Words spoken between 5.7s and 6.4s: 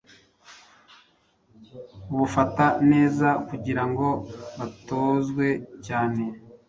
cyane